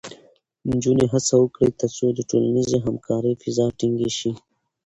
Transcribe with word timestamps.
نجونې 0.69 1.05
هڅه 1.13 1.35
وکړي، 1.39 1.69
ترڅو 1.79 2.05
د 2.13 2.19
ټولنیزې 2.29 2.77
همکارۍ 2.85 3.33
فضا 3.41 3.65
ټینګې 3.79 4.09
شي. 4.17 4.31